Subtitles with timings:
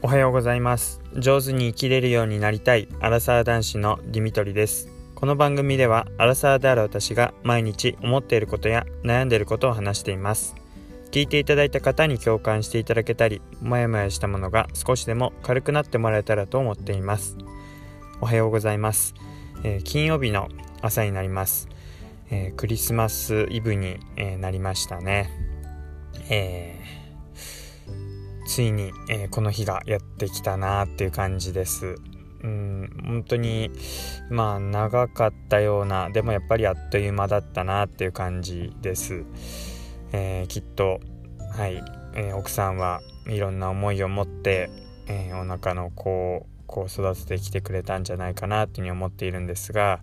[0.00, 1.00] おはようございます。
[1.16, 4.88] 上手に生きれるようになりたいアラサー男子のディミトリです。
[5.16, 10.54] この番組ではアラサーである私が毎日思っていることや悩んでいることを話しています。
[11.10, 17.36] 聞いていただいた方に共感していただけたりもやもやしたものが少しでも軽くなってもらえたらと思っています。
[18.20, 19.14] おはようございます、
[19.64, 20.48] えー、金曜日の
[20.80, 21.68] 朝になります、
[22.30, 25.28] えー、クリスマスイブに、えー、なりましたね。
[26.30, 26.97] えー
[28.58, 31.94] ついに、えー、この日がやってきたなっていう感じです。
[32.42, 33.70] うん本当に
[34.30, 39.22] まあ長かったようなでもやっぱりあっという間だったなっていう感じです。
[40.10, 40.98] えー、きっと
[41.56, 41.84] はい、
[42.16, 44.70] えー、奥さんはいろんな思いを持って、
[45.06, 50.00] えー、お腹の子をこう育ててきてくれたんじゃないかなっていうふうに思っているんですが、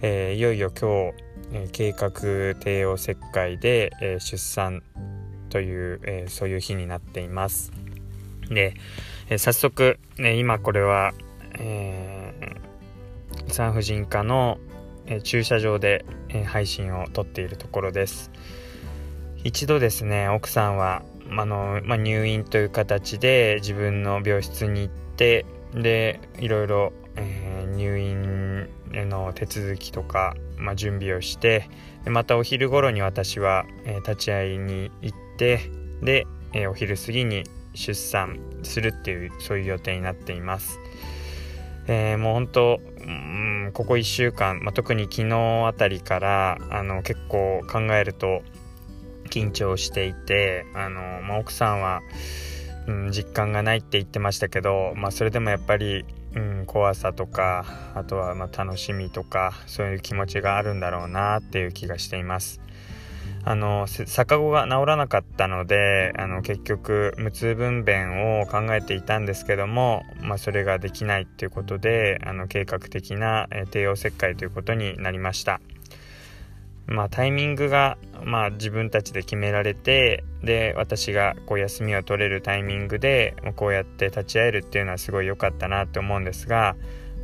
[0.00, 1.14] えいよいよ今日、
[1.52, 2.10] え計画
[2.58, 4.82] 帝王切開で、え出産
[5.50, 7.81] という、え、そういう日になっています。
[8.48, 8.74] で、
[9.28, 11.12] えー、早速、ね、今これは、
[11.58, 14.58] えー、産婦人科の、
[15.04, 18.30] え駐車場で、え配信を撮っているところです。
[19.44, 28.68] 一度ですね奥さんはあの、まあ、入院という形で自分の病室に行ってでいろいろ、えー、入院
[29.08, 31.68] の手続きとか、まあ、準備をして
[32.06, 35.70] またお昼頃に私は、えー、立ち会いに行って
[36.02, 40.78] で、えー、お昼過ぎに出産するっていうそういう予定になっています。
[41.88, 48.42] えー、もう本当、うん、ここ1週間、まあ、特に昨日あたりからあの結構考えると
[49.30, 52.00] 緊張していてあの、まあ、奥さんは、
[52.86, 56.04] うん、実感がないって言ってましたけど、まあ、それでもやっぱり、
[56.36, 57.64] うん、怖さとか
[57.94, 62.60] あとはま楽しみとかそういう気持ちがあるんだろうなっていう気がしています。
[63.44, 75.60] あの逆子が治らなかったのであの結局無痛分娩を考えていたんですけども、まあ、それができないっていうことであの計画的な、え帝王切開ということになりました。
[76.86, 86.76] まあ、タイミングが、まあ、自分たちで決められてで私がこう休みを取れるタイミングでこうやって立ち会えるっていうのはすごい良かったなって思うんですが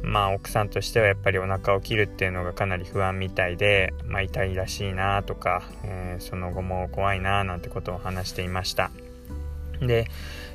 [0.03, 8.91] まあ奥さんとしてはやっぱりお腹を切るっていうのがかなり不安みたいで、まあ、痛いらしいなとか、えー、その後も怖いななんてことを話していました。
[9.81, 10.07] で、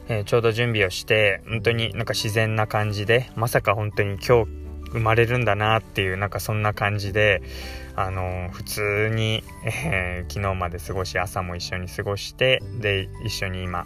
[0.09, 4.51] えー、ちょうど準備をして本当になんか自然な感じでまさか本当に今日
[4.91, 7.41] 生まれるんだなっていうなんかそんな感じで
[7.95, 13.85] あの、普通に、えー、昨日まで過ごし朝も一緒に過ごしてで一緒に今、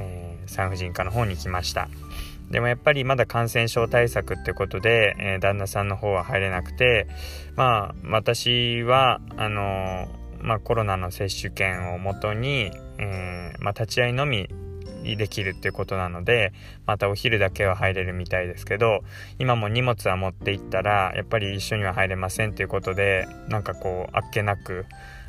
[0.00, 1.88] え産婦人科の方に来ました。
[2.54, 7.08] でもやっぱりまだ感染症対策ってことで、えー、旦那さんの方は入れなくて
[7.56, 10.06] まあ私はあの、
[10.40, 14.48] まあ、コロナの接種券をもとに、えー、まあ、立ち会いのみ
[15.02, 16.52] できるっていうことなので
[16.86, 19.00] またお昼だけは入れるみたいですけど
[19.40, 24.86] 今も荷物は持って行ったらやっぱり一緒には入れませんっていうことでなんかこうあっけなく、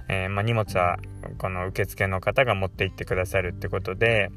[0.10, 1.00] えまあ、荷物は
[1.40, 4.30] この受付の方が持って行ってくださるってことで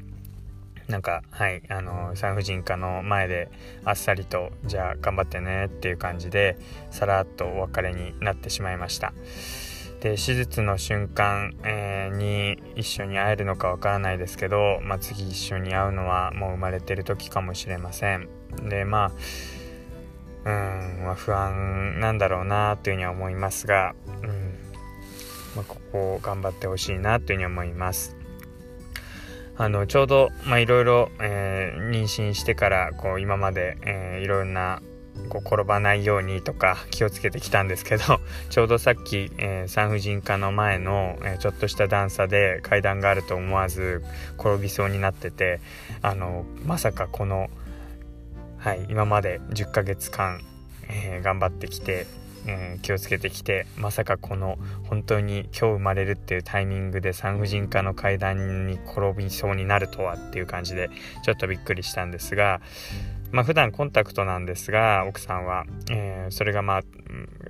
[0.89, 3.49] なんかはいあの産婦人科の前で
[3.85, 6.57] あっさりとじゃあ頑張ってねっていう感じで
[6.89, 9.13] さらっとお別れになってしまいました。
[10.01, 18.29] で手術の瞬間、えー、に一緒に会えるのかわからないですけど、まあ、次一緒に会うのはもう生まれてる時かもしれません。
[18.69, 19.11] でまあ
[20.45, 24.57] うん、まあ、不安なんだろうなというふうには思いますが、うん
[25.55, 28.15] まあ、ここを頑張ってほしいなというふうに思います
[29.59, 34.81] あのちょうどいろいろ妊娠してからこう今まで、えー、いろんな
[35.27, 44.01] こう転ばないようにとか気をつけてきたんですけど ちょうどさっき、えー、産婦人科の前の、えー、ちょっとした段差で階段があると思わず
[44.39, 45.59] 転びそうになってて
[46.01, 47.49] あのまさかこの、
[48.59, 50.39] はい、今まで10ヶ月間、
[50.87, 52.07] えー、頑張ってきて
[52.45, 54.57] えー、気をつけてきてまさかこの
[54.87, 60.89] 本当に今日生まれるっていうタイミングで産婦人科の階段に転びそうになるとはっていう感じで
[61.23, 62.61] ちょっとびっくりしたんですが
[63.31, 66.83] まあ普段コンタクトなんですが奥さんは、えー、それがまあ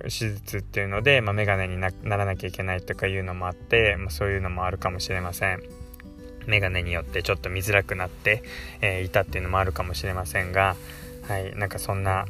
[0.04, 5.62] 手術っていうので、まあ、眼鏡にならなきゃいけないとかいうのもあって、まあ、そういうのもあるかもしれません。
[6.46, 8.42] 眼鏡によってちょっと見づらくなって、
[8.80, 10.76] えー、いたっていうのもあるかもしれませんが、
[11.28, 12.26] はい、なんかそんな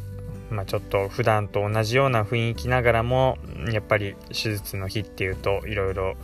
[0.50, 3.38] まあ、ちょっと普段と同じような雰囲気ながらも
[3.72, 6.16] やっぱり手術の日っていうといろいろ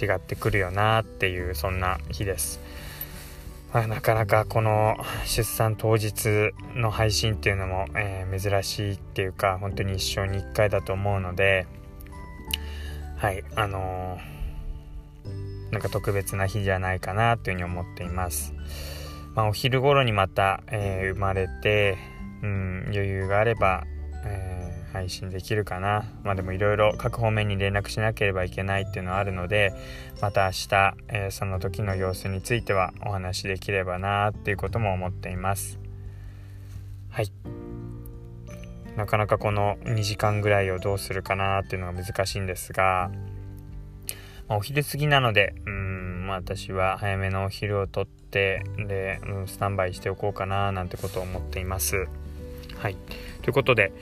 [0.00, 2.60] 違ってくるよなっていうそんな日です。
[3.72, 11.68] まあ、なかなかこの出産当日の配信っていうのも、えー、珍しいっていうか本当に一生に一回だと思うので
[13.16, 18.54] はいあのー、なんか特別な日じゃないかなというふうに思っています。
[19.34, 21.98] まあ、お昼頃にまた、えー、生まれて、
[22.42, 23.84] うん、余裕があれば、
[24.24, 26.04] えー、配信できるかな。
[26.24, 29.72] まあでもいろいろ各方面に連絡しなければいけないっていうのはあるので、
[30.20, 35.78] また明日、えー、その時の様子についてはお話しできればなっていうことも思っています。
[37.10, 37.32] はい。
[38.96, 43.10] なかなかこの2時間ぐらいをどうするかなっていうのが難しいんですが、
[44.48, 52.08] まあ、お昼過ぎなので、うん、私は早めのお昼をとって、で、うん、スタンバイしておこうかななんてことを思っています。
[52.80, 52.96] はい。
[53.42, 53.92] ということで、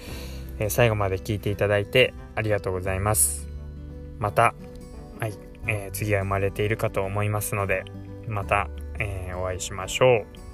[0.61, 3.49] えー、最後まで聞いていただいてありがとうございます。
[4.21, 4.55] また、
[5.19, 5.35] はい、
[5.67, 7.85] えー、次は生まれているかと思いますので、
[8.29, 8.69] また、
[9.01, 10.48] えー、お会いしましょう。